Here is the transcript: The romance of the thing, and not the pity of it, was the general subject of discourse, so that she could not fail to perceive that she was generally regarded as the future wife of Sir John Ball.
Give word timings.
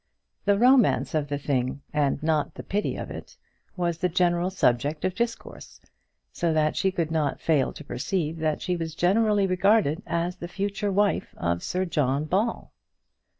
The 0.45 0.57
romance 0.57 1.13
of 1.13 1.27
the 1.27 1.37
thing, 1.37 1.83
and 1.93 2.23
not 2.23 2.55
the 2.55 2.63
pity 2.63 2.95
of 2.95 3.11
it, 3.11 3.37
was 3.77 3.99
the 3.99 4.09
general 4.09 4.49
subject 4.49 5.05
of 5.05 5.13
discourse, 5.13 5.79
so 6.33 6.51
that 6.53 6.75
she 6.75 6.89
could 6.91 7.11
not 7.11 7.39
fail 7.39 7.71
to 7.71 7.83
perceive 7.83 8.39
that 8.39 8.63
she 8.63 8.75
was 8.75 8.95
generally 8.95 9.45
regarded 9.45 10.01
as 10.07 10.37
the 10.37 10.47
future 10.47 10.91
wife 10.91 11.35
of 11.37 11.61
Sir 11.61 11.85
John 11.85 12.25
Ball. 12.25 12.73